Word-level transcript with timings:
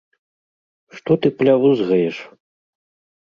-Што 0.95 1.17
ты 1.25 1.31
плявузгаеш? 1.41 2.17